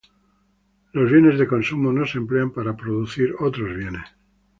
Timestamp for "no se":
1.93-2.17